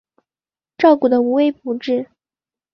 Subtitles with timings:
[0.79, 2.07] 照顾得无微不至